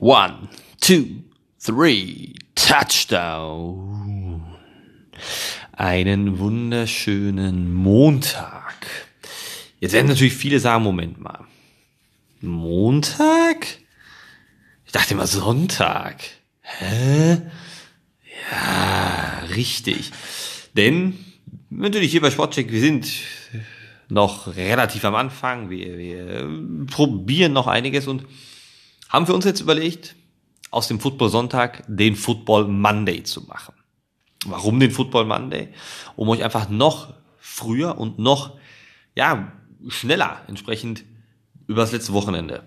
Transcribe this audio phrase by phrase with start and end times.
[0.00, 0.48] One,
[0.80, 1.22] two,
[1.58, 4.42] three, Touchdown.
[5.72, 8.74] Einen wunderschönen Montag.
[9.80, 11.46] Jetzt werden natürlich viele sagen, Moment mal.
[12.40, 13.66] Montag?
[14.84, 16.22] Ich dachte immer Sonntag.
[16.60, 17.40] Hä?
[18.50, 20.12] Ja, richtig.
[20.74, 21.16] Denn
[21.70, 23.08] natürlich hier bei Sportcheck, wir sind
[24.08, 25.70] noch relativ am Anfang.
[25.70, 28.24] Wir, wir probieren noch einiges und
[29.16, 30.14] haben wir uns jetzt überlegt,
[30.70, 33.74] aus dem Football Sonntag den Football Monday zu machen.
[34.44, 35.70] Warum den Football Monday?
[36.16, 38.58] Um euch einfach noch früher und noch,
[39.14, 39.52] ja,
[39.88, 41.02] schneller entsprechend
[41.66, 42.66] über das letzte Wochenende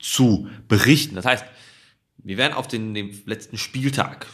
[0.00, 1.14] zu berichten.
[1.14, 1.44] Das heißt,
[2.16, 4.26] wir werden auf den, den letzten Spieltag,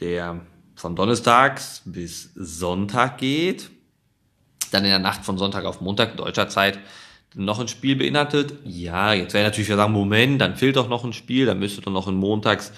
[0.00, 3.70] der von Donnerstags bis Sonntag geht,
[4.72, 6.80] dann in der Nacht von Sonntag auf Montag deutscher Zeit
[7.34, 8.54] noch ein Spiel beinhaltet.
[8.64, 11.92] Ja, jetzt wäre natürlich sagen, Moment, dann fehlt doch noch ein Spiel, dann müsste doch
[11.92, 12.72] noch ein Montags,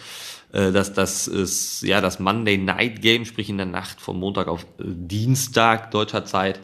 [0.53, 4.49] äh, das, das ist ja das Monday Night Game, sprich in der Nacht von Montag
[4.49, 6.61] auf äh, Dienstag deutscher Zeit,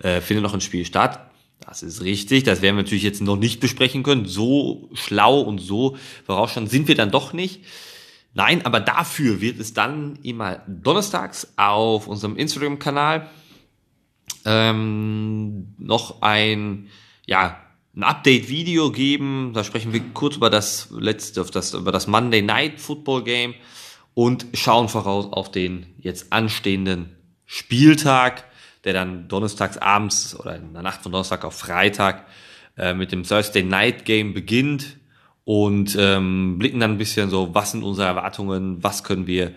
[0.00, 1.20] äh, findet noch ein Spiel statt.
[1.60, 4.26] Das ist richtig, das werden wir natürlich jetzt noch nicht besprechen können.
[4.26, 7.62] So schlau und so vorausschauend sind wir dann doch nicht.
[8.34, 13.28] Nein, aber dafür wird es dann immer donnerstags auf unserem Instagram-Kanal
[14.44, 16.88] ähm, noch ein
[17.28, 17.60] ja,
[17.94, 19.52] ein Update-Video geben.
[19.54, 23.54] Da sprechen wir kurz über das letzte, das, über das Monday Night Football Game
[24.14, 28.44] und schauen voraus auf den jetzt anstehenden Spieltag,
[28.84, 32.26] der dann donnerstags abends oder in der Nacht von Donnerstag auf Freitag
[32.78, 34.96] äh, mit dem Thursday Night Game beginnt
[35.44, 39.52] und ähm, blicken dann ein bisschen so, was sind unsere Erwartungen, was können wir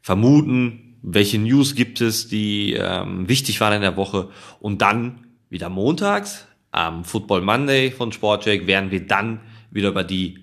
[0.00, 5.68] vermuten, welche News gibt es, die ähm, wichtig waren in der Woche und dann wieder
[5.68, 10.40] montags am Football Monday von Sportcheck werden wir dann wieder über die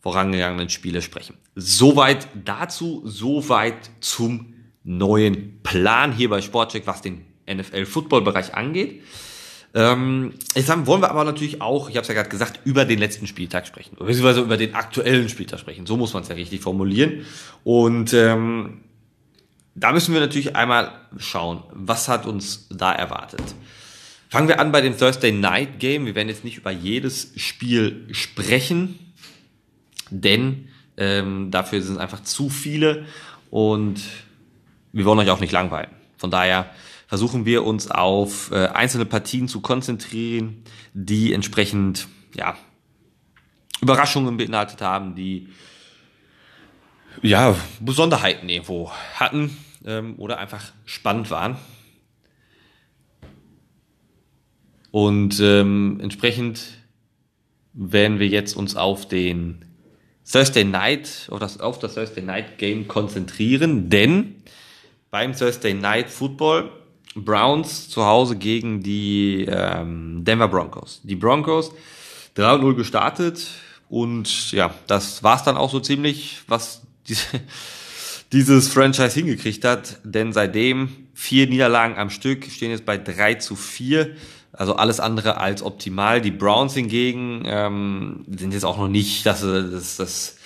[0.00, 1.36] vorangegangenen Spiele sprechen.
[1.54, 9.02] Soweit dazu, soweit zum neuen Plan hier bei Sportcheck, was den NFL-Football-Bereich angeht.
[9.74, 12.98] Ähm, jetzt wollen wir aber natürlich auch, ich habe es ja gerade gesagt, über den
[12.98, 15.84] letzten Spieltag sprechen, beziehungsweise über den aktuellen Spieltag sprechen.
[15.84, 17.26] So muss man es ja richtig formulieren.
[17.64, 18.84] Und ähm,
[19.74, 23.42] da müssen wir natürlich einmal schauen, was hat uns da erwartet.
[24.28, 26.06] Fangen wir an bei dem Thursday Night Game.
[26.06, 28.98] Wir werden jetzt nicht über jedes Spiel sprechen,
[30.10, 33.06] denn ähm, dafür sind einfach zu viele
[33.50, 34.00] und
[34.92, 35.90] wir wollen euch auch nicht langweilen.
[36.16, 36.70] Von daher
[37.06, 42.56] versuchen wir uns auf äh, einzelne Partien zu konzentrieren, die entsprechend ja
[43.80, 45.48] Überraschungen beinhaltet haben, die
[47.22, 51.56] ja Besonderheiten irgendwo hatten ähm, oder einfach spannend waren.
[54.96, 56.62] Und ähm, entsprechend
[57.74, 59.62] werden wir jetzt uns auf den
[60.24, 64.36] Thursday Night oder auf das Thursday Night Game konzentrieren, denn
[65.10, 66.70] beim Thursday Night Football
[67.14, 71.02] Browns zu Hause gegen die ähm, Denver Broncos.
[71.04, 71.72] Die Broncos
[72.34, 73.48] 3-0 gestartet.
[73.90, 77.42] Und ja, das war's dann auch so ziemlich, was diese,
[78.32, 83.56] dieses Franchise hingekriegt hat, denn seitdem vier Niederlagen am Stück stehen jetzt bei 3 zu
[83.56, 84.16] 4
[84.56, 86.20] also alles andere als optimal.
[86.20, 90.36] Die Browns hingegen ähm, sind jetzt auch noch nicht das, das, das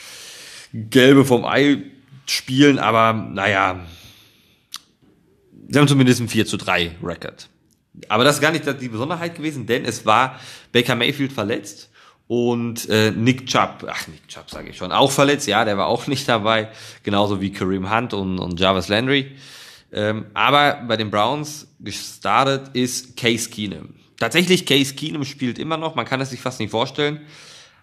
[0.73, 1.83] Gelbe vom Ei
[2.27, 3.81] spielen, aber naja,
[5.69, 7.49] sie haben zumindest ein 4 zu 3 Record.
[8.09, 10.39] Aber das ist gar nicht die Besonderheit gewesen, denn es war
[10.73, 11.91] Baker Mayfield verletzt
[12.29, 15.89] und äh, Nick Chubb, ach Nick Chubb sage ich schon, auch verletzt, ja, der war
[15.89, 16.71] auch nicht dabei,
[17.03, 19.37] genauso wie Kareem Hunt und, und Jarvis Landry.
[19.93, 23.95] Ähm, aber bei den Browns gestartet ist Case Keenum.
[24.21, 27.21] Tatsächlich, Case Keenum spielt immer noch, man kann es sich fast nicht vorstellen.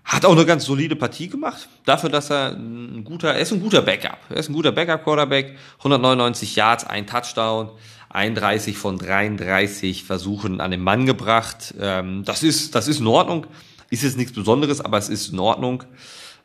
[0.06, 1.68] Hat auch eine ganz solide Partie gemacht.
[1.84, 4.20] Dafür, dass er ein guter, er ist ein guter Backup.
[4.30, 5.58] Er ist ein guter Backup-Quarterback.
[5.80, 7.72] 199 Yards, ein Touchdown,
[8.10, 11.74] 31 von 33 Versuchen an den Mann gebracht.
[11.80, 13.48] Ähm, das ist, das ist in Ordnung.
[13.90, 15.84] Ist jetzt nichts Besonderes, aber es ist in Ordnung.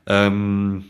[0.06, 0.86] Ähm,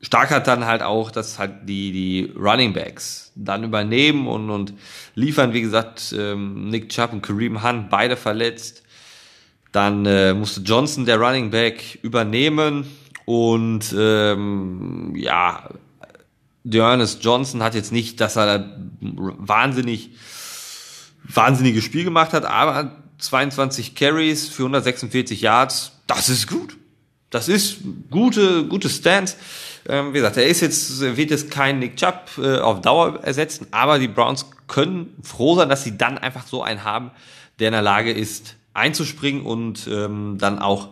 [0.00, 4.74] stark hat dann halt auch, dass halt die, die Running Backs dann übernehmen und, und
[5.14, 8.82] liefern, wie gesagt, ähm, Nick Chubb und Kareem Hunt, beide verletzt.
[9.72, 12.86] Dann äh, musste Johnson, der Running Back, übernehmen
[13.24, 15.68] und ähm, ja,
[16.64, 20.10] Dearness Johnson hat jetzt nicht, dass er wahnsinnig
[21.28, 26.76] wahnsinniges Spiel gemacht hat, aber 22 Carries für 146 Yards, das ist gut.
[27.30, 27.78] Das ist
[28.10, 29.36] gute, gute Stance.
[29.88, 33.66] Ähm, wie gesagt, er ist jetzt, wird jetzt kein Nick Chubb äh, auf Dauer ersetzen,
[33.70, 37.10] aber die Browns können froh sein, dass sie dann einfach so einen haben,
[37.58, 40.90] der in der Lage ist, einzuspringen und ähm, dann auch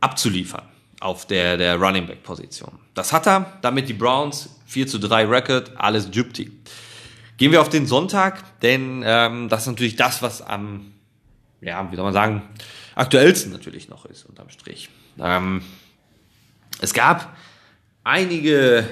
[0.00, 0.62] abzuliefern.
[1.00, 2.72] auf der, der Running Back Position.
[2.94, 6.50] Das hat er, damit die Browns 4 zu 3 Record, alles Gypti.
[7.36, 10.92] Gehen wir auf den Sonntag, denn ähm, das ist natürlich das, was am,
[11.60, 12.42] ja, wie soll man sagen,
[12.96, 14.88] aktuellsten natürlich noch ist, unterm Strich.
[15.20, 15.62] Ähm,
[16.80, 17.36] es gab
[18.04, 18.88] einige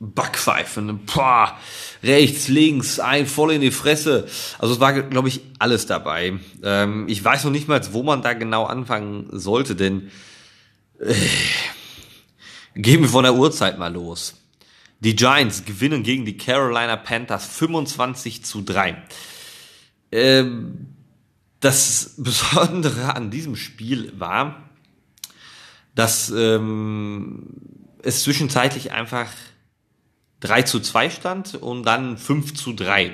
[0.00, 1.56] Backpfeifen, boah,
[2.02, 4.26] rechts, links, ein voll in die Fresse.
[4.58, 6.40] Also es war, glaube ich, alles dabei.
[6.64, 10.10] Ähm, ich weiß noch nicht mal, wo man da genau anfangen sollte, denn
[10.98, 11.14] äh,
[12.74, 14.34] gehen wir von der Uhrzeit mal los.
[14.98, 19.00] Die Giants gewinnen gegen die Carolina Panthers 25 zu 3.
[20.10, 20.88] Ähm,
[21.60, 24.68] das Besondere an diesem Spiel war,
[25.94, 27.46] dass ähm,
[28.02, 29.28] es zwischenzeitlich einfach
[30.40, 33.12] 3 zu 2 stand und dann 5 zu 3.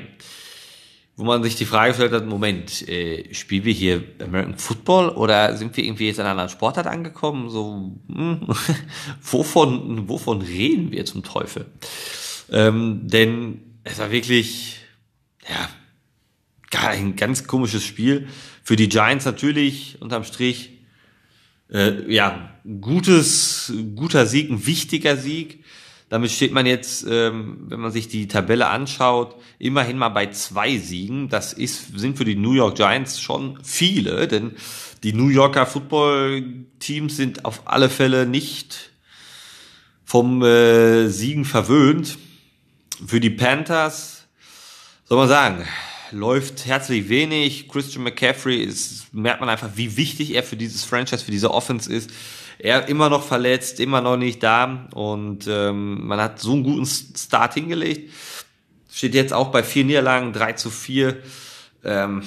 [1.16, 5.56] Wo man sich die Frage stellt hat, Moment, äh, spielen wir hier American Football oder
[5.56, 7.50] sind wir irgendwie jetzt in einer anderen Sportart angekommen?
[7.50, 8.46] So, hm,
[9.20, 11.66] wovon, wovon reden wir zum Teufel?
[12.50, 14.76] Ähm, denn es war wirklich,
[15.48, 15.68] ja,
[16.88, 18.28] ein ganz komisches Spiel.
[18.62, 20.77] Für die Giants natürlich unterm Strich,
[21.72, 22.50] äh, ja,
[22.80, 25.64] gutes, guter Sieg, ein wichtiger Sieg.
[26.08, 30.78] Damit steht man jetzt, ähm, wenn man sich die Tabelle anschaut, immerhin mal bei zwei
[30.78, 31.28] Siegen.
[31.28, 34.52] Das ist, sind für die New York Giants schon viele, denn
[35.02, 38.90] die New Yorker Football-Teams sind auf alle Fälle nicht
[40.04, 42.16] vom äh, Siegen verwöhnt.
[43.06, 44.26] Für die Panthers,
[45.04, 45.64] soll man sagen,
[46.10, 47.68] läuft herzlich wenig.
[47.68, 51.92] Christian McCaffrey ist, merkt man einfach, wie wichtig er für dieses Franchise, für diese Offense
[51.92, 52.10] ist.
[52.58, 56.86] Er immer noch verletzt, immer noch nicht da und ähm, man hat so einen guten
[56.86, 58.12] Start hingelegt.
[58.90, 61.22] Steht jetzt auch bei vier Niederlagen, 3 zu 4.
[61.84, 62.22] Ähm,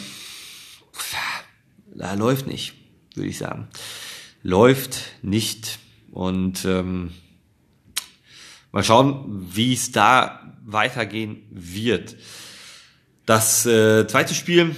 [1.94, 2.74] da läuft nicht,
[3.16, 3.68] würde ich sagen.
[4.44, 5.80] Läuft nicht
[6.12, 7.12] und ähm,
[8.72, 12.16] mal schauen, wie es da weitergehen wird.
[13.26, 14.76] Das äh, zweite Spiel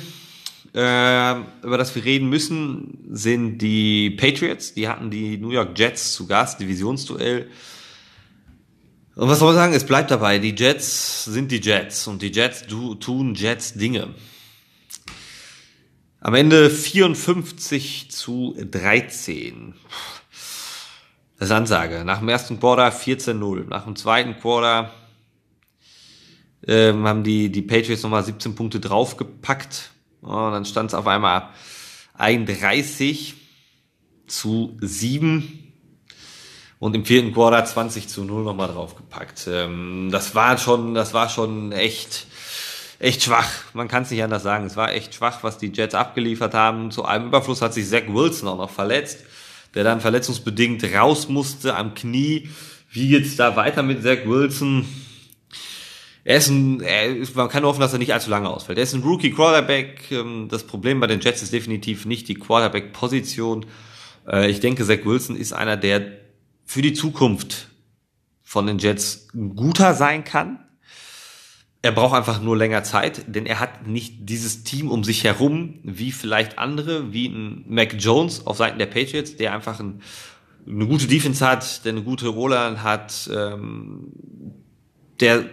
[0.74, 4.74] äh, über das wir reden müssen, sind die Patriots.
[4.74, 7.50] Die hatten die New York Jets zu Gast, Divisionsduell.
[9.16, 9.74] Und was soll man sagen?
[9.74, 10.40] Es bleibt dabei.
[10.40, 14.16] Die Jets sind die Jets und die Jets tun Jets Dinge.
[16.20, 19.76] Am Ende 54 zu 13.
[21.38, 22.04] Das ist Ansage.
[22.04, 23.68] Nach dem ersten Quarter 14-0.
[23.68, 24.92] Nach dem zweiten Quarter
[26.68, 29.92] ähm, haben die, die Patriots nochmal 17 Punkte draufgepackt.
[30.22, 31.50] Und dann stand es auf einmal
[32.18, 33.36] 31
[34.28, 35.64] zu 7
[36.80, 39.48] und im vierten Quarter 20 zu 0 nochmal draufgepackt.
[39.48, 42.28] Ähm, das war schon, das war schon echt,
[43.00, 43.50] echt schwach.
[43.74, 44.66] Man kann es nicht anders sagen.
[44.66, 46.92] Es war echt schwach, was die Jets abgeliefert haben.
[46.92, 49.20] Zu einem Überfluss hat sich Zach Wilson auch noch verletzt,
[49.76, 52.50] der dann verletzungsbedingt raus musste am Knie.
[52.90, 54.86] Wie geht's da weiter mit Zach Wilson?
[56.26, 58.78] Er ist ein, er man kann hoffen, dass er nicht allzu lange ausfällt.
[58.78, 60.12] Er ist ein Rookie Quarterback.
[60.12, 63.66] Ähm, das Problem bei den Jets ist definitiv nicht die Quarterback-Position.
[64.28, 66.20] Äh, ich denke, Zach Wilson ist einer, der
[66.66, 67.70] für die Zukunft
[68.42, 70.60] von den Jets guter sein kann.
[71.82, 75.80] Er braucht einfach nur länger Zeit, denn er hat nicht dieses Team um sich herum,
[75.84, 80.02] wie vielleicht andere, wie ein Mac Jones auf Seiten der Patriots, der einfach ein,
[80.66, 84.14] eine gute Defense hat, der eine gute Roller hat, ähm,
[85.20, 85.46] der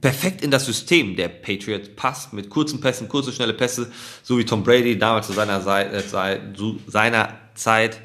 [0.00, 3.90] perfekt in das System der Patriots passt, mit kurzen Pässen, kurze, schnelle Pässe,
[4.22, 8.00] so wie Tom Brady damals zu seiner, Zeit, äh, zu seiner Zeit.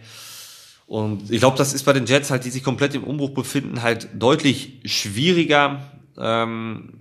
[0.88, 3.82] Und ich glaube, das ist bei den Jets halt, die sich komplett im Umbruch befinden,
[3.82, 5.92] halt deutlich schwieriger.
[6.18, 7.00] Ähm,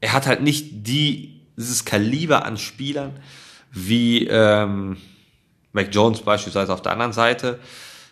[0.00, 3.20] er hat halt nicht die, dieses Kaliber an Spielern
[3.72, 4.96] wie ähm,
[5.72, 7.60] Mac Jones beispielsweise auf der anderen Seite.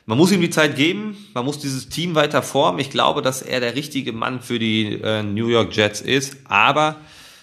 [0.09, 2.79] Man muss ihm die Zeit geben, man muss dieses Team weiter formen.
[2.79, 6.97] Ich glaube, dass er der richtige Mann für die äh, New York Jets ist, aber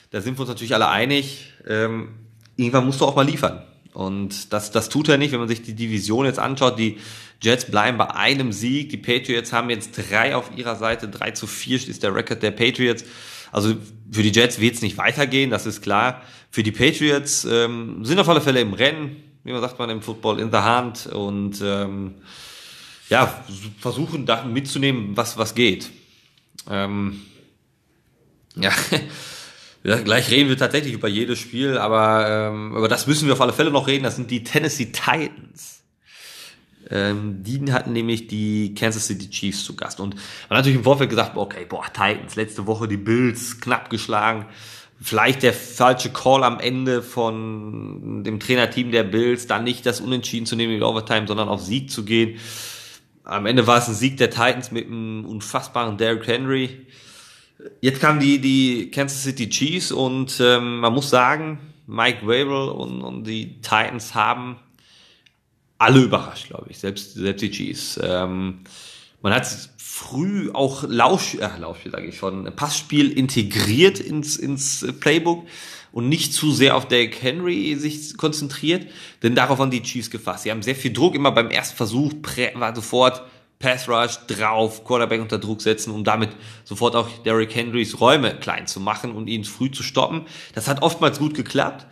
[0.09, 2.15] da sind wir uns natürlich alle einig, ähm,
[2.55, 3.61] irgendwann musst du auch mal liefern.
[3.93, 6.79] Und das, das tut er nicht, wenn man sich die Division jetzt anschaut.
[6.79, 6.97] Die
[7.39, 8.89] Jets bleiben bei einem Sieg.
[8.89, 11.07] Die Patriots haben jetzt drei auf ihrer Seite.
[11.07, 13.05] Drei zu vier ist der Rekord der Patriots.
[13.51, 13.75] Also
[14.11, 16.23] für die Jets wird es nicht weitergehen, das ist klar.
[16.49, 20.01] Für die Patriots ähm, sind auf alle Fälle im Rennen, wie man sagt man im
[20.01, 21.05] Football, in the hand.
[21.05, 22.15] Und ähm,
[23.09, 23.43] ja,
[23.79, 25.91] versuchen da mitzunehmen, was, was geht.
[26.69, 27.21] Ähm,
[28.55, 28.71] ja,
[29.83, 33.53] gleich reden wir tatsächlich über jedes Spiel, aber ähm, über das müssen wir auf alle
[33.53, 34.03] Fälle noch reden.
[34.03, 35.83] Das sind die Tennessee Titans.
[36.89, 39.99] Ähm, die hatten nämlich die Kansas City Chiefs zu Gast.
[39.99, 43.89] Und man hat natürlich im Vorfeld gesagt, okay, boah, Titans, letzte Woche die Bills knapp
[43.89, 44.45] geschlagen.
[45.01, 50.45] vielleicht der falsche Call am Ende von dem Trainerteam der Bills, dann nicht das Unentschieden
[50.45, 52.39] zu nehmen in Overtime, sondern auf Sieg zu gehen.
[53.25, 56.85] Am Ende war es ein Sieg der Titans mit einem unfassbaren Derrick Henry.
[57.81, 63.01] Jetzt kamen die, die Kansas City Chiefs und ähm, man muss sagen, Mike Wavell und,
[63.01, 64.57] und die Titans haben
[65.79, 67.99] alle überrascht, glaube ich, selbst, selbst die Chiefs.
[68.01, 68.59] Ähm,
[69.21, 75.47] man hat früh auch Lausch, äh, Laufspiel sage ich schon, Passspiel integriert ins, ins Playbook
[75.95, 78.85] und nicht zu sehr auf Derrick Henry sich konzentriert,
[79.23, 80.43] denn darauf waren die Chiefs gefasst.
[80.43, 82.11] Sie haben sehr viel Druck immer beim ersten Versuch,
[82.55, 83.23] war sofort
[83.59, 86.31] Pass Rush drauf, Quarterback unter Druck setzen, um damit
[86.65, 90.25] sofort auch Derrick Henrys Räume klein zu machen und ihn früh zu stoppen.
[90.53, 91.87] Das hat oftmals gut geklappt.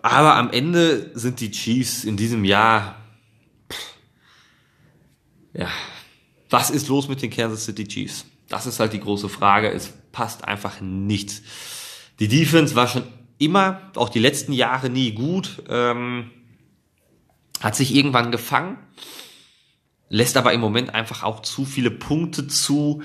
[0.00, 2.96] Aber am Ende sind die Chiefs in diesem Jahr,
[5.52, 5.68] ja,
[6.48, 8.24] was ist los mit den Kansas City Chiefs?
[8.48, 9.70] Das ist halt die große Frage.
[9.70, 11.42] Es passt einfach nichts.
[12.20, 13.02] Die Defense war schon
[13.38, 16.30] immer, auch die letzten Jahre nie gut, ähm,
[17.60, 18.78] hat sich irgendwann gefangen,
[20.10, 23.02] lässt aber im Moment einfach auch zu viele Punkte zu.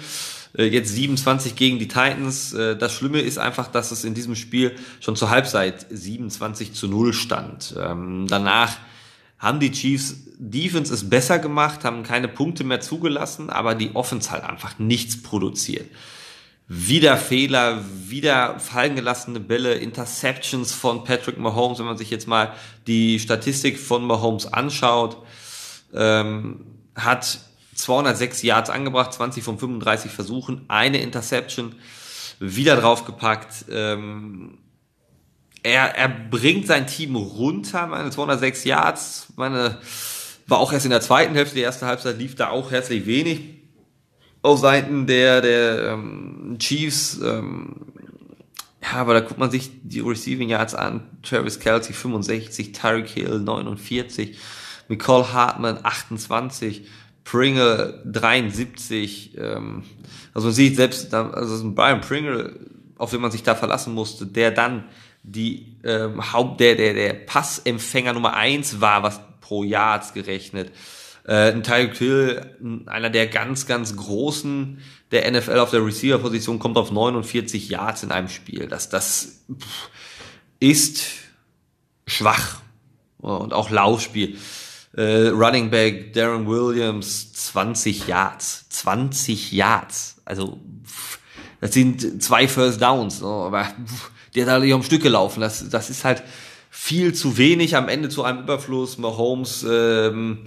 [0.58, 2.54] Äh, jetzt 27 gegen die Titans.
[2.54, 6.88] Äh, das Schlimme ist einfach, dass es in diesem Spiel schon zur Halbzeit 27 zu
[6.88, 7.76] 0 stand.
[7.80, 8.78] Ähm, danach
[9.40, 14.32] haben die Chiefs Defense es besser gemacht, haben keine Punkte mehr zugelassen, aber die Offense
[14.32, 15.90] halt einfach nichts produziert.
[16.68, 22.54] Wieder Fehler, wieder fallen gelassene Bälle, Interceptions von Patrick Mahomes, wenn man sich jetzt mal
[22.88, 25.18] die Statistik von Mahomes anschaut,
[25.94, 27.40] ähm, hat
[27.76, 31.76] 206 Yards angebracht, 20 von 35 Versuchen, eine Interception,
[32.40, 34.58] wieder draufgepackt, ähm,
[35.62, 39.78] er, er bringt sein Team runter, meine 206 Yards, meine,
[40.48, 43.65] war auch erst in der zweiten Hälfte, die erste Halbzeit lief da auch herzlich wenig
[44.46, 47.20] auf Seiten der, der ähm, Chiefs.
[47.22, 47.76] Ähm,
[48.82, 51.02] ja, aber da guckt man sich die Receiving Yards an.
[51.24, 54.38] Travis Kelsey 65, Tyreek Hill 49,
[54.88, 56.88] Nicole Hartman 28,
[57.24, 59.36] Pringle 73.
[59.38, 59.84] Ähm,
[60.34, 62.60] also man sieht selbst, also Brian Pringle,
[62.98, 64.86] auf den man sich da verlassen musste, der dann
[65.24, 70.72] die ähm, Haupt der der der Passempfänger Nummer eins war, was pro Yards gerechnet.
[71.28, 74.80] Äh, ein Tyreek Hill, einer der ganz ganz großen
[75.12, 78.68] der NFL auf der Receiver Position kommt auf 49 Yards in einem Spiel.
[78.68, 79.44] Das das
[80.60, 81.04] ist
[82.06, 82.62] schwach
[83.18, 84.38] und auch Laufspiel.
[84.96, 90.22] Äh, Running Back Darren Williams 20 Yards, 20 Yards.
[90.26, 90.60] Also
[91.60, 93.68] das sind zwei First Downs, aber
[94.36, 95.42] der da nicht am Stück gelaufen.
[95.42, 96.24] Das, das ist halt
[96.70, 98.98] viel zu wenig am Ende zu einem Überfluss.
[98.98, 100.40] Mahomes ähm,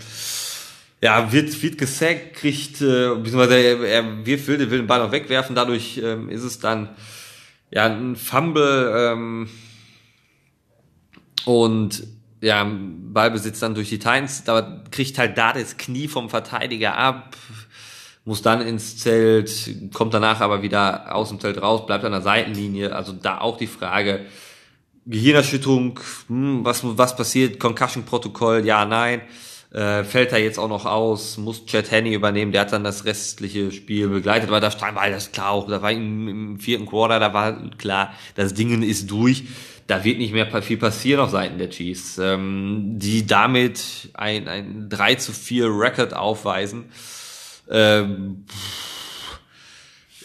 [1.00, 5.12] ja, wird, wird gesackt, kriegt, äh, beziehungsweise er, er wirft will, will den Ball noch
[5.12, 6.90] wegwerfen, dadurch ähm, ist es dann
[7.71, 9.49] ja ein Fumble ähm,
[11.45, 12.02] und
[12.40, 17.37] ja, Ballbesitz dann durch die Titans, da kriegt halt da das Knie vom Verteidiger ab,
[18.25, 22.21] muss dann ins Zelt, kommt danach aber wieder aus dem Zelt raus, bleibt an der
[22.21, 22.95] Seitenlinie.
[22.95, 24.26] Also da auch die Frage,
[25.07, 29.23] Gehirnerschütterung, hm, was, was passiert, Concussion-Protokoll, ja, nein.
[29.70, 33.04] Äh, fällt er jetzt auch noch aus, muss Chad Henney übernehmen, der hat dann das
[33.04, 36.87] restliche Spiel begleitet, weil da stand, war das klar auch, da war im, im vierten
[36.87, 39.44] Quarter, da war klar, das Ding ist durch,
[39.87, 44.88] da wird nicht mehr viel passieren auf Seiten der Chiefs, ähm, die damit ein, ein
[44.88, 46.87] 3 zu 4 Record aufweisen
[47.70, 48.44] ähm,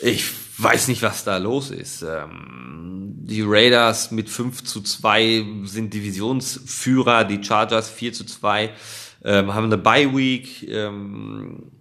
[0.01, 0.25] ich
[0.57, 2.03] weiß nicht, was da los ist.
[2.03, 8.71] Ähm, die Raiders mit 5 zu 2 sind Divisionsführer, die Chargers 4 zu 2
[9.24, 10.68] ähm, haben eine Bye Week.
[10.70, 11.72] Ähm,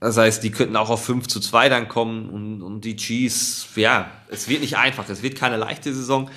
[0.00, 3.68] das heißt, die könnten auch auf 5 zu 2 dann kommen und, und die Chiefs,
[3.74, 6.30] ja, es wird nicht einfach, es wird keine leichte Saison.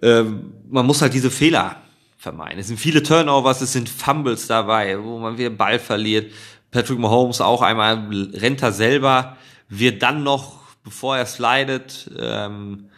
[0.00, 1.76] Ähm, man muss halt diese Fehler
[2.18, 2.60] vermeiden.
[2.60, 6.32] Es sind viele Turnovers, es sind Fumbles dabei, wo man wieder Ball verliert,
[6.70, 9.36] Patrick Mahomes auch einmal rennt er selber,
[9.68, 12.90] wird dann noch, bevor er slidet, ähm,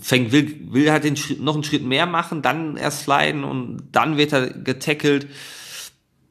[0.00, 3.88] fängt, will, will halt den Schritt, noch einen Schritt mehr machen, dann erst sliden und
[3.92, 5.26] dann wird er getackelt.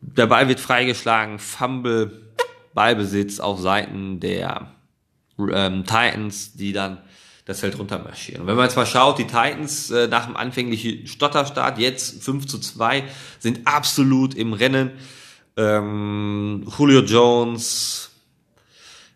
[0.05, 2.33] Der Ball wird freigeschlagen, Fumble,
[2.73, 4.71] Ballbesitz auf Seiten der
[5.39, 6.99] ähm, Titans, die dann
[7.45, 8.41] das Feld runtermarschieren.
[8.41, 12.47] Und wenn man jetzt mal schaut, die Titans äh, nach dem anfänglichen Stotterstart, jetzt 5
[12.47, 13.03] zu 2,
[13.39, 14.91] sind absolut im Rennen
[15.57, 18.11] ähm, Julio Jones,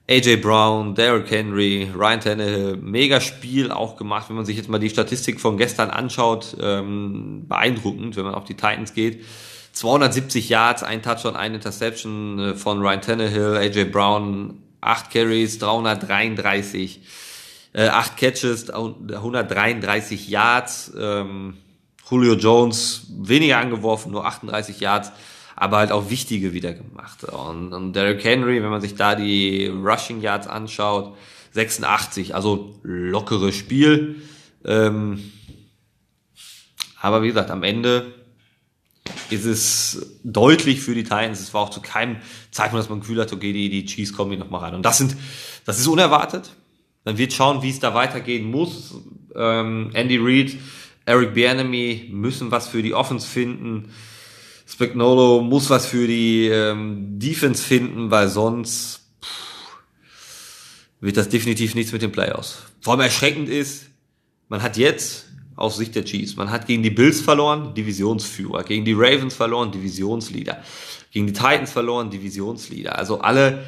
[0.10, 4.78] AJ Brown, Derrick Henry, Ryan Tannehill, mega Spiel auch gemacht, wenn man sich jetzt mal
[4.78, 9.26] die Statistik von gestern anschaut, ähm, beeindruckend, wenn man auf die Titans geht.
[9.78, 17.02] 270 Yards, ein Touchdown, ein Interception äh, von Ryan Tannehill, AJ Brown, 8 Carries, 333
[17.74, 20.94] Äh, acht Catches, 133 Yards.
[20.98, 21.58] Ähm,
[22.10, 25.12] Julio Jones weniger angeworfen, nur 38 Yards,
[25.56, 27.26] aber halt auch wichtige wieder gemacht.
[27.26, 31.16] Und, und Derrick Henry, wenn man sich da die Rushing Yards anschaut,
[31.52, 34.24] 86, also lockeres Spiel.
[34.66, 35.32] Ähm,
[37.00, 38.14] aber wie gesagt, am Ende
[39.30, 41.40] ist es deutlich für die Titans.
[41.40, 42.18] Es war auch zu keinem
[42.52, 44.76] Zeitpunkt, dass man Gefühl hat, okay, die, die Chiefs kommen hier nochmal rein.
[44.76, 45.16] Und das sind,
[45.66, 46.52] das ist unerwartet.
[47.06, 48.96] Man wird schauen, wie es da weitergehen muss.
[49.36, 50.58] Ähm, Andy Reid,
[51.06, 53.94] Eric Bieniemy müssen was für die Offense finden.
[54.68, 59.78] Spagnolo muss was für die ähm, Defense finden, weil sonst pff,
[61.00, 62.64] wird das definitiv nichts mit den Playoffs.
[62.82, 63.86] Vor allem erschreckend ist,
[64.50, 65.27] man hat jetzt
[65.58, 66.38] aus Sicht der Chiefs.
[66.38, 70.64] Man hat gegen die Bills verloren, Divisionsführer, gegen die Ravens verloren, Divisionsleader,
[71.12, 72.98] gegen die Titans verloren, Divisionsleader.
[72.98, 73.64] Also alle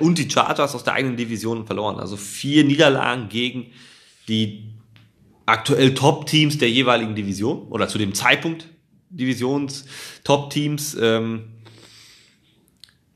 [0.00, 1.98] und die Chargers aus der eigenen Division verloren.
[1.98, 3.66] Also vier Niederlagen gegen
[4.28, 4.74] die
[5.46, 8.66] aktuell Top-Teams der jeweiligen Division oder zu dem Zeitpunkt
[9.10, 10.96] Divisions-Top-Teams.
[11.00, 11.44] Ähm,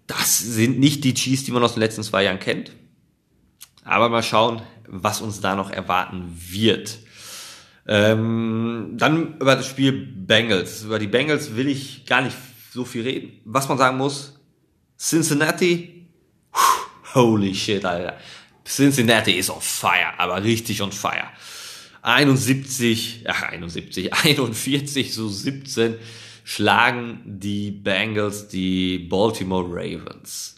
[0.07, 2.73] das sind nicht die Chiefs, die man aus den letzten zwei Jahren kennt.
[3.85, 6.99] Aber mal schauen, was uns da noch erwarten wird.
[7.87, 10.85] Ähm, dann über das Spiel Bengals.
[10.85, 12.37] Über die Bengals will ich gar nicht
[12.73, 13.41] so viel reden.
[13.45, 14.39] Was man sagen muss,
[14.99, 16.07] Cincinnati,
[17.15, 18.17] holy shit, Alter.
[18.65, 21.29] Cincinnati ist on fire, aber richtig on fire.
[22.03, 25.97] 71, ach 71, 41 so 17
[26.45, 30.57] schlagen die Bengals die Baltimore Ravens.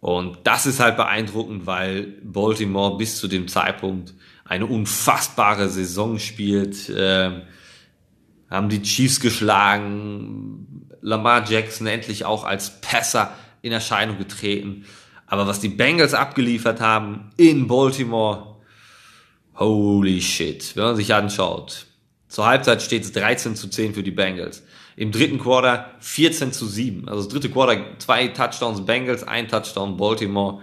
[0.00, 4.12] Und das ist halt beeindruckend, weil Baltimore bis zu dem Zeitpunkt
[4.44, 7.42] eine unfassbare Saison spielt, äh,
[8.50, 14.84] haben die Chiefs geschlagen, Lamar Jackson endlich auch als Passer in Erscheinung getreten.
[15.26, 18.56] Aber was die Bengals abgeliefert haben in Baltimore,
[19.56, 21.86] holy shit, wenn man sich anschaut.
[22.28, 24.64] Zur Halbzeit steht es 13 zu 10 für die Bengals.
[24.96, 27.08] Im dritten Quarter 14 zu 7.
[27.08, 30.60] Also das dritte Quarter zwei Touchdowns Bengals, ein Touchdown Baltimore.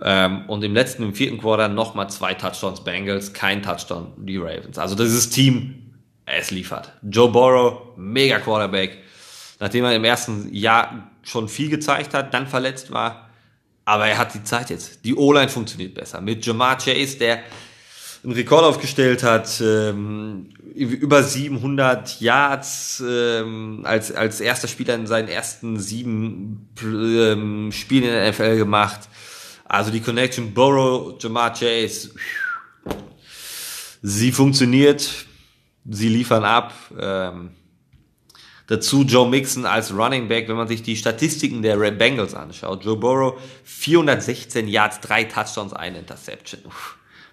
[0.00, 4.78] Ähm, und im letzten, im vierten Quarter nochmal zwei Touchdowns Bengals, kein Touchdown die Ravens.
[4.78, 5.92] Also dieses Team,
[6.26, 6.92] es liefert.
[7.02, 8.98] Joe Burrow, mega Quarterback.
[9.60, 13.30] Nachdem er im ersten Jahr schon viel gezeigt hat, dann verletzt war.
[13.84, 15.04] Aber er hat die Zeit jetzt.
[15.04, 16.20] Die O-Line funktioniert besser.
[16.20, 17.40] Mit Jamar Chase, der
[18.24, 25.28] einen Rekord aufgestellt hat, ähm, über 700 Yards ähm, als, als erster Spieler in seinen
[25.28, 29.00] ersten sieben ähm, Spielen in der NFL gemacht.
[29.64, 32.14] Also die Connection Burrow, Jamar Chase,
[34.02, 35.26] sie funktioniert,
[35.88, 36.74] sie liefern ab.
[36.98, 37.52] Ähm,
[38.66, 42.84] dazu Joe Mixon als Running Back, wenn man sich die Statistiken der Red Bengals anschaut.
[42.84, 46.60] Joe Burrow 416 Yards, drei Touchdowns, eine Interception.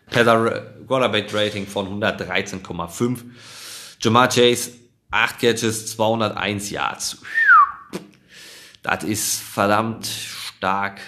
[0.10, 3.20] Passer Quarterback Rating von 113,5.
[4.00, 4.72] Jamar Chase
[5.12, 7.22] 8 Catches, 201 Yards.
[8.82, 11.00] Das ist verdammt stark.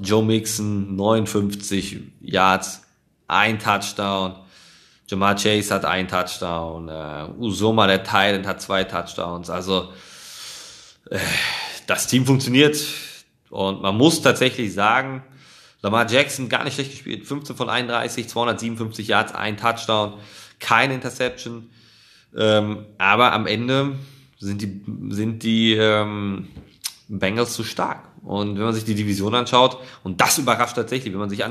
[0.00, 2.82] Joe Mixon 59 Yards,
[3.28, 4.36] ein Touchdown.
[5.06, 6.88] Jamar Chase hat ein Touchdown.
[6.88, 9.50] Uh, Usoma, der Thailand, hat zwei Touchdowns.
[9.50, 9.92] Also
[11.10, 11.18] äh,
[11.86, 12.76] das Team funktioniert
[13.50, 15.22] und man muss tatsächlich sagen,
[15.82, 17.26] Lamar Jackson gar nicht schlecht gespielt.
[17.26, 20.14] 15 von 31, 257 Yards, ein Touchdown,
[20.58, 21.70] keine Interception.
[22.34, 23.96] Ähm, aber am Ende
[24.38, 26.48] sind die, sind die ähm,
[27.08, 28.02] Bengals zu stark.
[28.24, 31.44] Und wenn man sich die Division anschaut, und das überrascht tatsächlich, wenn man sich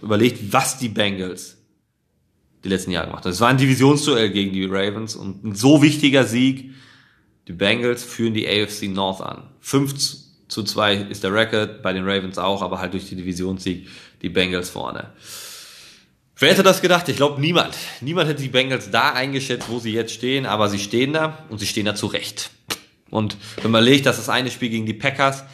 [0.00, 1.58] überlegt, was die Bengals
[2.64, 3.32] die letzten Jahre gemacht haben.
[3.32, 6.72] Es war ein Divisionsduell gegen die Ravens und ein so wichtiger Sieg.
[7.46, 9.50] Die Bengals führen die AFC North an.
[9.60, 9.94] 5
[10.48, 13.86] zu 2 ist der Record, bei den Ravens auch, aber halt durch die Divisionssieg
[14.22, 15.12] die Bengals vorne.
[16.38, 17.08] Wer hätte das gedacht?
[17.10, 17.76] Ich glaube niemand.
[18.00, 21.58] Niemand hätte die Bengals da eingeschätzt, wo sie jetzt stehen, aber sie stehen da und
[21.58, 22.50] sie stehen da zu Recht.
[23.10, 25.44] Und wenn man legt, dass das eine Spiel gegen die Packers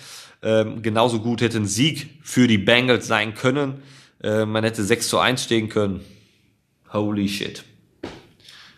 [0.42, 3.82] ähm, genauso gut hätte ein Sieg für die Bengals sein können.
[4.22, 6.00] Äh, man hätte 6 zu 1 stehen können.
[6.92, 7.64] Holy shit.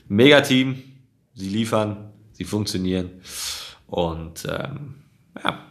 [0.08, 0.82] Mega-Team.
[1.34, 3.10] Sie liefern, sie funktionieren.
[3.86, 4.96] Und ähm,
[5.42, 5.64] ja,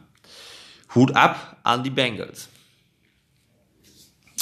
[0.95, 2.49] Hut ab an die Bengals.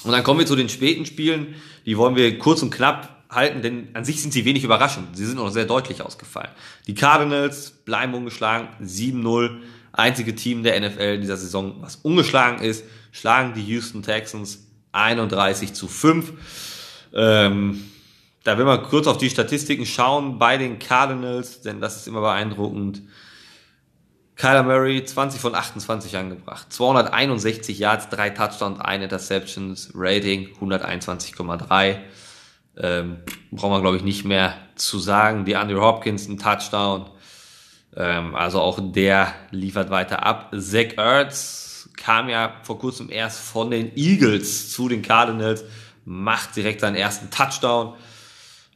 [0.03, 1.55] Und dann kommen wir zu den späten Spielen.
[1.85, 5.15] Die wollen wir kurz und knapp halten, denn an sich sind sie wenig überraschend.
[5.15, 6.49] Sie sind noch sehr deutlich ausgefallen.
[6.88, 9.59] Die Cardinals bleiben ungeschlagen, 7-0
[9.91, 15.73] einzige Team der NFL in dieser Saison, was ungeschlagen ist, schlagen die Houston Texans 31
[15.73, 16.34] zu 5.
[17.13, 17.84] Ähm,
[18.43, 22.21] da will man kurz auf die Statistiken schauen bei den Cardinals, denn das ist immer
[22.21, 23.02] beeindruckend.
[24.36, 31.97] Kyler Murray 20 von 28 angebracht, 261 Yards, 3 Touchdowns, 1 Interceptions, Rating 121,3.
[32.78, 33.17] Ähm,
[33.52, 35.43] braucht man, glaube ich, nicht mehr zu sagen.
[35.43, 37.10] Die Andrew Hopkins, ein Touchdown.
[37.95, 40.54] Ähm, also auch der liefert weiter ab.
[40.58, 45.63] Zach Ertz kam ja vor kurzem erst von den Eagles zu den Cardinals,
[46.06, 47.95] macht direkt seinen ersten Touchdown.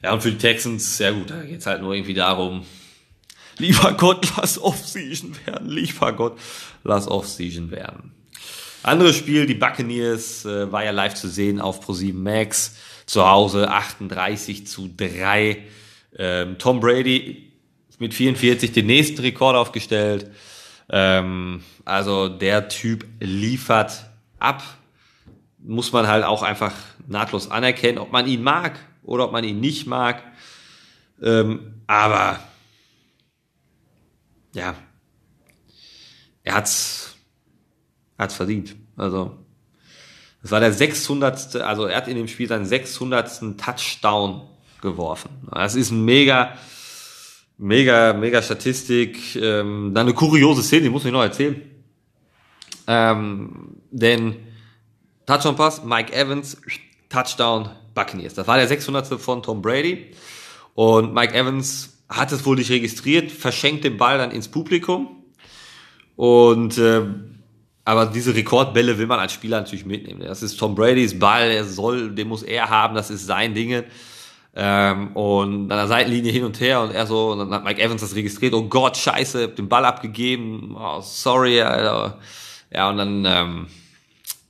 [0.01, 2.65] Ja, und für die Texans, sehr gut, da geht's halt nur irgendwie darum,
[3.57, 6.37] lieber Gott, lass Off-Season werden, lieber Gott,
[6.83, 8.11] lass Off-Season werden.
[8.83, 13.69] Anderes Spiel, die Buccaneers, äh, war ja live zu sehen auf Pro7 Max, zu Hause
[13.69, 15.57] 38 zu 3.
[16.17, 17.52] Ähm, Tom Brady
[17.99, 20.31] mit 44 den nächsten Rekord aufgestellt.
[20.89, 24.05] Ähm, also der Typ liefert
[24.39, 24.63] ab,
[25.59, 26.73] muss man halt auch einfach
[27.07, 30.23] nahtlos anerkennen, ob man ihn mag oder ob man ihn nicht mag.
[31.21, 32.39] Ähm, aber
[34.53, 34.75] ja,
[36.43, 37.15] er hat's,
[38.17, 38.75] hat's verdient.
[38.97, 39.37] Also
[40.41, 41.55] das war der 600.
[41.55, 43.57] Also er hat in dem Spiel seinen 600.
[43.57, 44.41] Touchdown
[44.81, 45.29] geworfen.
[45.49, 46.57] Das ist ein mega,
[47.57, 49.35] mega, mega Statistik.
[49.35, 51.61] Ähm, dann eine kuriose Szene, die muss ich noch erzählen.
[52.87, 54.35] Ähm, denn
[55.25, 56.57] Touchdown Pass, Mike Evans,
[57.09, 58.33] Touchdown Buccaneers.
[58.33, 59.19] Das war der 600.
[59.19, 60.11] von Tom Brady.
[60.73, 65.23] Und Mike Evans hat es wohl nicht registriert, verschenkt den Ball dann ins Publikum.
[66.15, 67.01] Und äh,
[67.85, 70.21] aber diese Rekordbälle will man als Spieler natürlich mitnehmen.
[70.21, 73.83] Das ist Tom Bradys Ball, er soll, den muss er haben, das ist sein Ding.
[74.55, 77.81] Ähm, und an der Seitenlinie hin und her und er so, und dann hat Mike
[77.81, 82.19] Evans das registriert, oh Gott, scheiße, hab den Ball abgegeben, oh, sorry, Alter.
[82.71, 83.67] Ja, und dann ähm,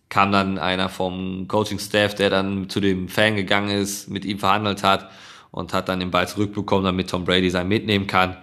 [0.09, 4.83] kam dann einer vom Coaching-Staff, der dann zu dem Fan gegangen ist, mit ihm verhandelt
[4.83, 5.09] hat
[5.51, 8.37] und hat dann den Ball zurückbekommen, damit Tom Brady sein mitnehmen kann.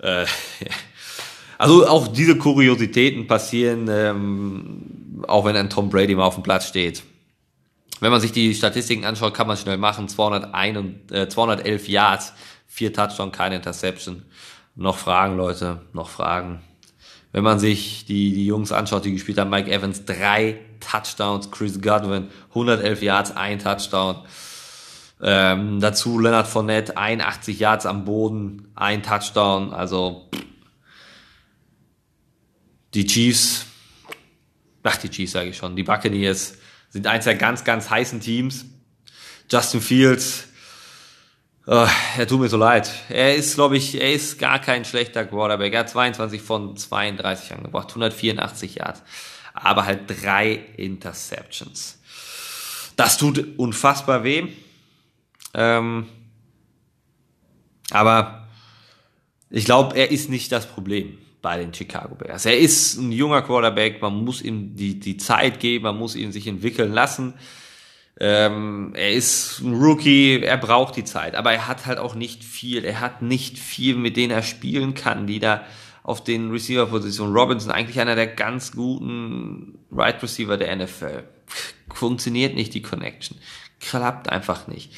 [0.00, 0.26] Äh,
[1.58, 6.68] Also auch diese Kuriositäten passieren, ähm, auch wenn ein Tom Brady mal auf dem Platz
[6.68, 7.02] steht.
[8.00, 10.08] Wenn man sich die Statistiken anschaut, kann man schnell machen.
[10.08, 12.32] 201 und, äh, 211 Yards,
[12.66, 14.24] vier Touchdown, keine Interception.
[14.74, 16.60] Noch Fragen, Leute, noch Fragen.
[17.32, 21.80] Wenn man sich die, die Jungs anschaut, die gespielt haben, Mike Evans, drei Touchdowns, Chris
[21.80, 24.24] Godwin, 111 Yards, ein Touchdown.
[25.20, 29.72] Ähm, dazu Leonard Fournette, 81 Yards am Boden, ein Touchdown.
[29.72, 30.28] Also
[32.94, 33.66] die Chiefs,
[34.82, 36.56] ach die Chiefs sage ich schon, die Buccaneers
[36.90, 38.64] sind eins der ganz, ganz heißen Teams.
[39.50, 40.44] Justin Fields,
[41.66, 42.90] oh, er tut mir so leid.
[43.08, 45.72] Er ist, glaube ich, er ist gar kein schlechter Quarterback.
[45.72, 49.02] Er hat 22 von 32 angebracht, 184 Yards,
[49.54, 51.98] aber halt drei Interceptions.
[52.96, 54.48] Das tut unfassbar weh.
[55.54, 56.08] Ähm,
[57.90, 58.48] aber
[59.50, 62.46] ich glaube, er ist nicht das Problem bei den Chicago Bears.
[62.46, 66.32] Er ist ein junger Quarterback, man muss ihm die, die Zeit geben, man muss ihn
[66.32, 67.34] sich entwickeln lassen.
[68.20, 72.42] Ähm, er ist ein Rookie, er braucht die Zeit, aber er hat halt auch nicht
[72.42, 72.84] viel.
[72.84, 75.64] Er hat nicht viel, mit denen er spielen kann, die da
[76.02, 77.32] auf den Receiver-Positionen.
[77.32, 81.24] Robinson, eigentlich einer der ganz guten Right Receiver der NFL.
[81.94, 83.38] Funktioniert nicht die Connection.
[83.78, 84.92] Klappt einfach nicht.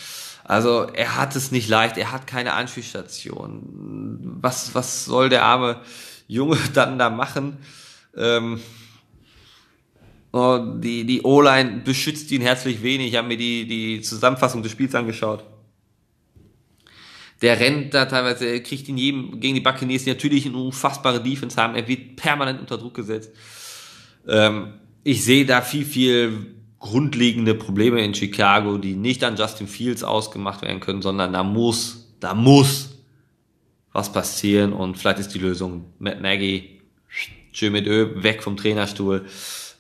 [0.44, 4.38] Also er hat es nicht leicht, er hat keine Anspielstation.
[4.40, 5.81] Was, was soll der arme
[6.30, 7.58] Junge dann da machen.
[8.16, 8.60] Ähm,
[10.32, 13.08] oh, die die O-Line beschützt ihn herzlich wenig.
[13.08, 15.44] Ich habe mir die, die Zusammenfassung des Spiels angeschaut.
[17.42, 21.22] Der rennt da teilweise, er kriegt in jedem, gegen die Buccaneers, die natürlich eine unfassbare
[21.22, 21.74] Defense haben.
[21.74, 23.32] Er wird permanent unter Druck gesetzt.
[24.28, 30.04] Ähm, ich sehe da viel, viel grundlegende Probleme in Chicago, die nicht an Justin Fields
[30.04, 32.99] ausgemacht werden können, sondern da muss, da muss
[33.92, 36.81] was passieren und vielleicht ist die Lösung Matt Nagy,
[37.53, 39.26] schön mit Ö, weg vom Trainerstuhl.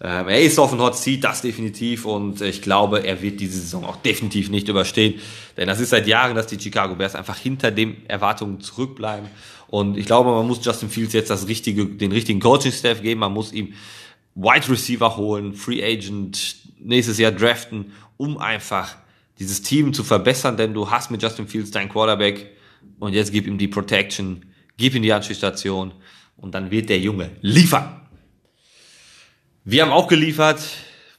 [0.02, 3.60] Ähm, er ist auf dem Hot Seat, das definitiv und ich glaube, er wird diese
[3.60, 5.20] Saison auch definitiv nicht überstehen,
[5.56, 9.28] denn das ist seit Jahren, dass die Chicago Bears einfach hinter den Erwartungen zurückbleiben.
[9.68, 13.32] Und ich glaube, man muss Justin Fields jetzt das richtige, den richtigen Coaching-Staff geben, man
[13.32, 13.74] muss ihm
[14.34, 18.96] Wide Receiver holen, Free Agent nächstes Jahr draften, um einfach
[19.38, 22.50] dieses Team zu verbessern, denn du hast mit Justin Fields deinen Quarterback,
[22.98, 25.92] und jetzt gib ihm die Protection, gib ihm die Anschlussstation
[26.36, 28.00] und dann wird der Junge liefern.
[29.64, 30.60] Wir haben auch geliefert,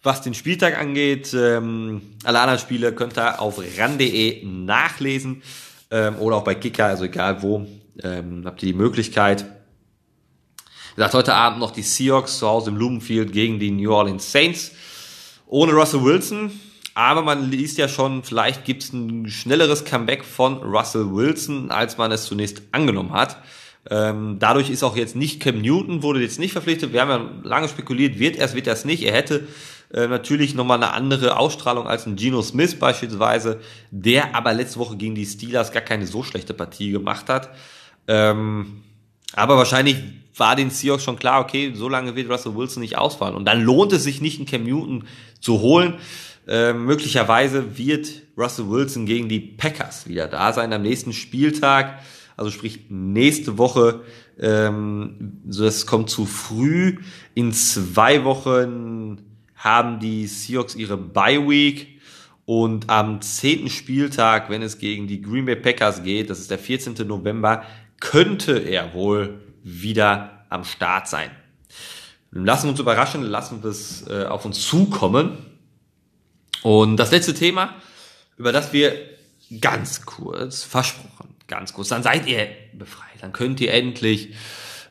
[0.03, 1.33] was den Spieltag angeht.
[1.33, 5.43] Ähm, alle anderen Spiele könnt ihr auf ran.de nachlesen
[5.91, 7.67] ähm, oder auch bei Kicker, also egal wo,
[8.03, 9.45] ähm, habt ihr die Möglichkeit.
[10.91, 14.31] Wie gesagt, heute Abend noch die Seahawks zu Hause im Lumenfield gegen die New Orleans
[14.31, 14.71] Saints.
[15.45, 16.51] Ohne Russell Wilson,
[16.93, 21.97] aber man liest ja schon, vielleicht gibt es ein schnelleres Comeback von Russell Wilson, als
[21.97, 23.37] man es zunächst angenommen hat.
[23.89, 26.93] Ähm, dadurch ist auch jetzt nicht Cam Newton, wurde jetzt nicht verpflichtet.
[26.93, 29.03] Wir haben ja lange spekuliert, wird er es, wird er es nicht.
[29.03, 29.47] Er hätte
[29.93, 33.59] Äh, natürlich nochmal eine andere Ausstrahlung als ein Geno Smith beispielsweise,
[33.91, 37.49] der aber letzte Woche gegen die Steelers gar keine so schlechte Partie gemacht hat.
[38.07, 38.83] Ähm,
[39.33, 39.97] aber wahrscheinlich
[40.37, 43.35] war den Seahawks schon klar, okay, so lange wird Russell Wilson nicht ausfallen.
[43.35, 45.03] Und dann lohnt es sich nicht, einen Cam Newton
[45.41, 45.95] zu holen.
[46.47, 51.99] Äh, möglicherweise wird Russell Wilson gegen die Packers wieder da sein am nächsten Spieltag.
[52.37, 54.01] Also sprich nächste Woche,
[54.39, 56.97] ähm, das kommt zu früh.
[57.35, 59.19] In zwei Wochen
[59.55, 61.99] haben die Seahawks ihre Bye Week
[62.45, 66.57] und am zehnten Spieltag, wenn es gegen die Green Bay Packers geht, das ist der
[66.57, 66.95] 14.
[67.07, 67.63] November,
[67.99, 71.29] könnte er wohl wieder am Start sein.
[72.31, 75.37] Lassen wir uns überraschen, lassen wir es äh, auf uns zukommen.
[76.63, 77.75] Und das letzte Thema,
[78.37, 78.93] über das wir
[79.59, 84.33] ganz kurz versprochen, ganz kurz, dann seid ihr befreit, dann könnt ihr endlich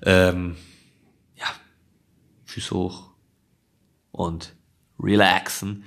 [0.04, 0.56] ähm,
[1.37, 1.46] ja,
[2.44, 3.11] Füße hoch
[4.11, 4.54] und
[4.98, 5.85] relaxen.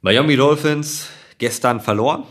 [0.00, 2.24] Miami Dolphins gestern verloren,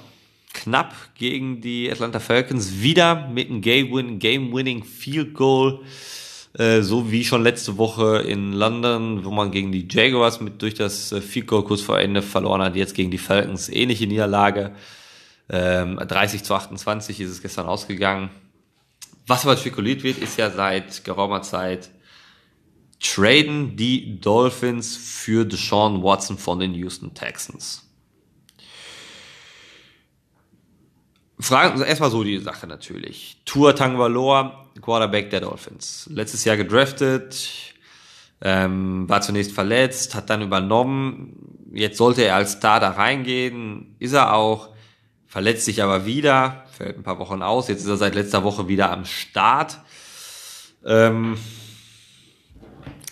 [0.54, 5.84] knapp gegen die Atlanta Falcons, wieder mit einem Game-Winning Field Goal,
[6.54, 10.76] äh, so wie schon letzte Woche in London, wo man gegen die Jaguars mit durch
[10.76, 14.76] das äh, Field Goal kurz vor Ende verloren hat, jetzt gegen die Falcons ähnliche Niederlage.
[15.50, 18.30] Ähm, 30 zu 28 ist es gestern ausgegangen.
[19.26, 21.90] Was aber spekuliert wird, ist ja seit geraumer Zeit,
[23.00, 27.90] traden die Dolphins für Deshaun Watson von den Houston Texans.
[31.40, 33.42] Fragen, also erstmal so die Sache natürlich.
[33.44, 36.10] Tua Tangvaloa, Quarterback der Dolphins.
[36.12, 37.74] Letztes Jahr gedraftet,
[38.42, 41.70] ähm, war zunächst verletzt, hat dann übernommen.
[41.74, 44.70] Jetzt sollte er als Star da reingehen, ist er auch,
[45.26, 47.68] verletzt sich aber wieder, fällt ein paar Wochen aus.
[47.68, 49.80] Jetzt ist er seit letzter Woche wieder am Start.
[50.86, 51.38] Ähm,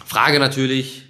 [0.06, 1.06] Frage natürlich,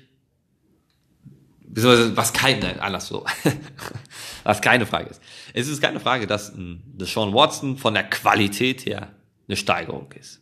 [1.74, 3.26] was kein, nein, anders so,
[4.44, 5.22] was keine Frage ist.
[5.54, 9.10] Es ist keine Frage, dass ein Deshaun Watson von der Qualität her
[9.48, 10.41] eine Steigerung ist.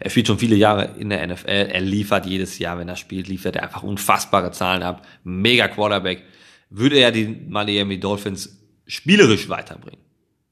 [0.00, 3.28] Er spielt schon viele Jahre in der NFL, er liefert jedes Jahr, wenn er spielt,
[3.28, 6.22] liefert er einfach unfassbare Zahlen ab, mega Quarterback.
[6.70, 10.00] Würde er die Miami Dolphins spielerisch weiterbringen?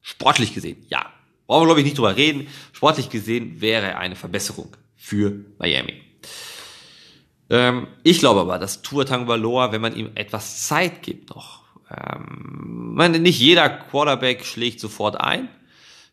[0.00, 1.06] Sportlich gesehen, ja.
[1.46, 2.48] Brauchen wir, glaube ich, nicht drüber reden.
[2.72, 6.02] Sportlich gesehen wäre er eine Verbesserung für Miami.
[7.50, 12.94] Ähm, ich glaube aber, dass Tua Tagovailoa, wenn man ihm etwas Zeit gibt noch, ähm,
[12.94, 15.48] meine, nicht jeder Quarterback schlägt sofort ein.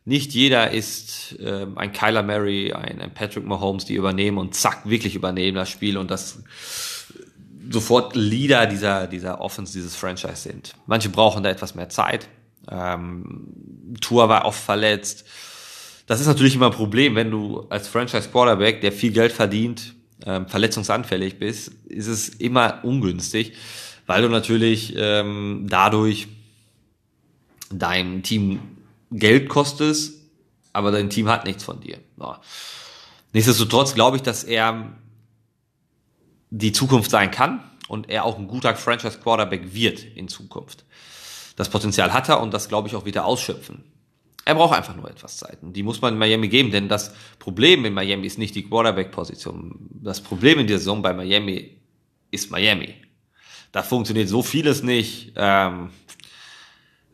[0.06, 4.90] Nicht jeder ist ähm, ein Kyler Murray, ein, ein Patrick Mahomes, die übernehmen und zack,
[4.90, 6.44] wirklich übernehmen das Spiel und das
[7.70, 10.76] sofort Leader dieser, dieser Offense, dieses Franchise sind.
[10.86, 12.28] Manche brauchen da etwas mehr Zeit.
[12.70, 15.26] Ähm, Tour war oft verletzt.
[16.06, 19.96] Das ist natürlich immer ein Problem, wenn du als Franchise Quarterback, der viel Geld verdient,
[20.26, 23.54] ähm, verletzungsanfällig bist, ist es immer ungünstig,
[24.06, 26.28] weil du natürlich ähm, dadurch
[27.72, 28.60] deinem Team
[29.14, 30.22] Geld kostest,
[30.74, 32.00] aber dein Team hat nichts von dir.
[32.20, 32.42] Ja.
[33.34, 34.94] Nichtsdestotrotz glaube ich, dass er
[36.50, 40.86] die Zukunft sein kann und er auch ein guter Franchise Quarterback wird in Zukunft.
[41.56, 43.84] Das Potenzial hat er und das glaube ich auch wieder ausschöpfen.
[44.46, 45.60] Er braucht einfach nur etwas Zeit.
[45.62, 48.64] Und die muss man in Miami geben, denn das Problem in Miami ist nicht die
[48.64, 49.90] Quarterback-Position.
[50.02, 51.78] Das Problem in der Saison bei Miami
[52.30, 52.96] ist Miami.
[53.72, 55.34] Da funktioniert so vieles nicht.
[55.36, 55.92] Ähm,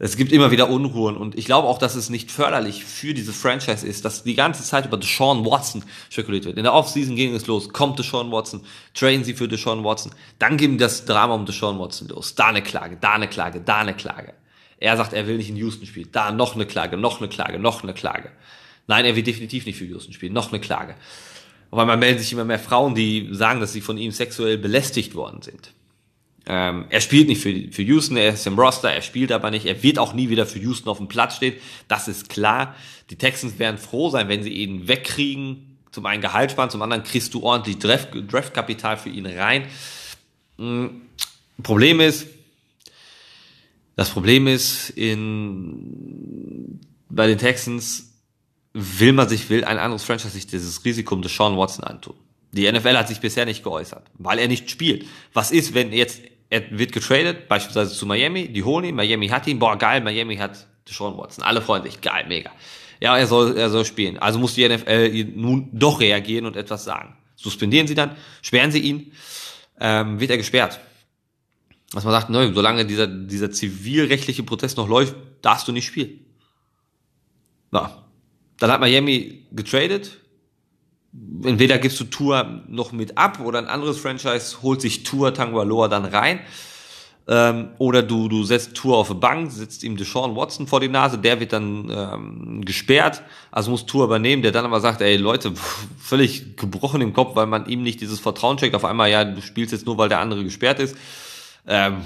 [0.01, 3.33] es gibt immer wieder Unruhen und ich glaube auch, dass es nicht förderlich für diese
[3.33, 6.57] Franchise ist, dass die ganze Zeit über Deshaun Watson spekuliert wird.
[6.57, 8.61] In der Offseason ging es los, kommt Deshaun Watson,
[8.93, 12.33] trainen sie für Deshaun Watson, dann geben das Drama um Deshaun Watson los.
[12.33, 14.33] Da eine Klage, da eine Klage, da eine Klage.
[14.79, 16.09] Er sagt, er will nicht in Houston spielen.
[16.11, 18.31] Da noch eine Klage, noch eine Klage, noch eine Klage.
[18.87, 20.33] Nein, er will definitiv nicht für Houston spielen.
[20.33, 20.95] Noch eine Klage.
[21.69, 25.13] Auf einmal melden sich immer mehr Frauen, die sagen, dass sie von ihm sexuell belästigt
[25.15, 25.73] worden sind.
[26.51, 29.67] Ähm, er spielt nicht für, für Houston, er ist im Roster, er spielt aber nicht.
[29.67, 31.53] Er wird auch nie wieder für Houston auf dem Platz stehen.
[31.87, 32.75] Das ist klar.
[33.11, 35.77] Die Texans werden froh sein, wenn sie ihn wegkriegen.
[35.91, 39.67] Zum einen Gehalt sparen, zum anderen kriegst du ordentlich Draftkapital für ihn rein.
[40.57, 41.01] Mhm.
[41.61, 42.25] Problem ist,
[43.95, 48.13] das Problem ist, in, bei den Texans
[48.73, 52.15] will man sich, will ein anderes Franchise sich dieses Risiko um Sean Watson antun.
[52.53, 55.05] Die NFL hat sich bisher nicht geäußert, weil er nicht spielt.
[55.33, 59.47] Was ist, wenn jetzt, er wird getradet, beispielsweise zu Miami, die holen ihn, Miami hat
[59.47, 61.43] ihn, boah, geil, Miami hat Sean Watson.
[61.43, 62.51] Alle freuen sich, geil, mega.
[62.99, 64.17] Ja, er soll, er soll spielen.
[64.17, 67.15] Also muss die NFL nun doch reagieren und etwas sagen.
[67.35, 69.11] Suspendieren sie dann, sperren sie ihn,
[69.79, 70.79] ähm, wird er gesperrt
[71.91, 76.25] dass man sagt, ne, solange dieser, dieser zivilrechtliche Prozess noch läuft, darfst du nicht spielen.
[77.71, 78.03] Na,
[78.59, 80.18] dann hat Miami getradet,
[81.43, 85.87] entweder gibst du Tour noch mit ab oder ein anderes Franchise holt sich Tour Tangwaloa
[85.87, 86.41] dann rein.
[87.27, 90.87] Ähm, oder du, du setzt Tour auf eine Bank, sitzt ihm Deshaun Watson vor die
[90.87, 95.15] Nase, der wird dann ähm, gesperrt, also muss Tour übernehmen, der dann aber sagt, ey
[95.15, 95.53] Leute,
[95.99, 99.41] völlig gebrochen im Kopf, weil man ihm nicht dieses Vertrauen checkt, auf einmal, ja, du
[99.43, 100.97] spielst jetzt nur, weil der andere gesperrt ist.
[101.67, 101.97] Ähm,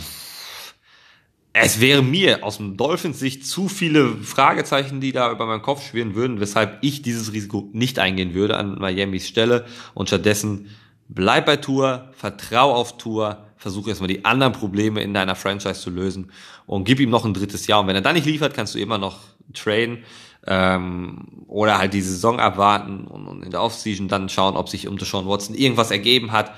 [1.54, 5.88] es wäre mir aus dem Dolphins Sicht zu viele Fragezeichen, die da über meinen Kopf
[5.88, 10.70] schwirren würden, weshalb ich dieses Risiko nicht eingehen würde an Miamis Stelle und stattdessen
[11.10, 15.92] bleib bei Tour, vertrau auf Tour, versuche erstmal die anderen Probleme in deiner Franchise zu
[15.92, 16.32] lösen
[16.66, 17.82] und gib ihm noch ein drittes Jahr.
[17.82, 19.20] Und wenn er dann nicht liefert, kannst du immer noch
[19.54, 20.04] traden
[20.48, 24.88] ähm, oder halt die Saison abwarten und, und in der Offseason dann schauen, ob sich
[24.88, 26.52] um Deshaun Watson irgendwas ergeben hat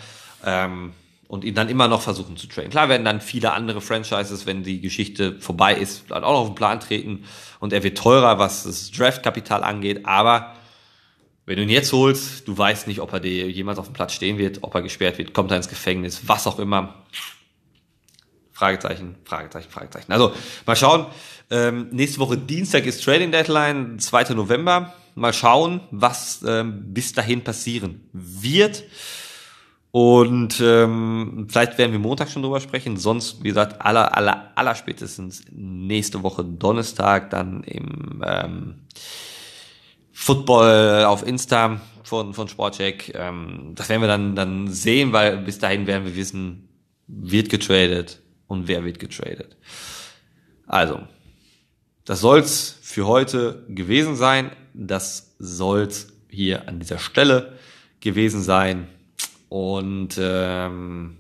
[0.46, 0.94] ähm,
[1.28, 2.70] und ihn dann immer noch versuchen zu traden.
[2.70, 6.56] Klar werden dann viele andere Franchises, wenn die Geschichte vorbei ist, auch noch auf den
[6.56, 7.26] Plan treten
[7.60, 10.56] und er wird teurer, was das Draftkapital angeht, aber
[11.46, 14.14] wenn du ihn jetzt holst, du weißt nicht, ob er dir jemals auf dem Platz
[14.14, 17.06] stehen wird, ob er gesperrt wird, kommt er ins Gefängnis, was auch immer.
[18.52, 20.12] Fragezeichen, Fragezeichen, Fragezeichen.
[20.12, 20.34] Also
[20.66, 21.08] mal schauen.
[21.52, 24.34] Ähm, nächste Woche Dienstag ist Trading Deadline, 2.
[24.34, 24.96] November.
[25.14, 28.84] Mal schauen, was ähm, bis dahin passieren wird.
[29.98, 32.98] Und ähm, vielleicht werden wir Montag schon drüber sprechen.
[32.98, 38.76] Sonst, wie gesagt, aller, aller, aller spätestens nächste Woche Donnerstag dann im ähm,
[40.12, 43.14] Football auf Insta von, von Sportcheck.
[43.16, 46.68] Ähm, das werden wir dann, dann sehen, weil bis dahin werden wir wissen,
[47.08, 49.56] wird getradet und wer wird getradet.
[50.68, 51.04] Also,
[52.04, 54.52] das soll's für heute gewesen sein.
[54.74, 57.54] Das soll's hier an dieser Stelle
[58.02, 58.90] gewesen sein.
[59.56, 61.16] Und ähm,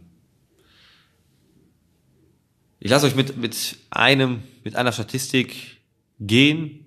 [2.79, 5.77] ich lasse euch mit, mit einem, mit einer Statistik
[6.19, 6.85] gehen.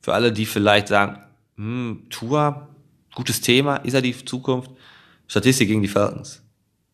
[0.00, 1.22] Für alle, die vielleicht sagen,
[1.56, 2.74] hm, Tour,
[3.14, 4.70] gutes Thema, ist er die Zukunft?
[5.26, 6.42] Statistik gegen die Falcons.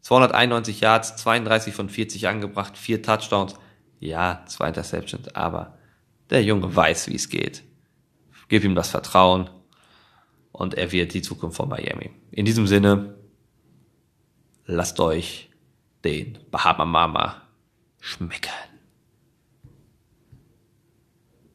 [0.01, 3.55] 291 Yards, 32 von 40 angebracht, vier Touchdowns.
[4.01, 5.79] Ja, zwei Interceptions, aber
[6.31, 7.63] der Junge weiß, wie es geht.
[8.49, 9.51] Gib ihm das Vertrauen
[10.51, 12.11] und er wird die Zukunft von Miami.
[12.33, 13.15] In diesem Sinne,
[14.67, 15.51] lasst euch
[16.05, 17.43] den Bahama Mama
[18.01, 18.51] schmecken.